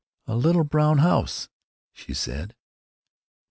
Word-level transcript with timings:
"A 0.25 0.35
little 0.35 0.63
brown 0.63 0.97
house!" 0.97 1.47
she 1.93 2.11
said. 2.15 2.55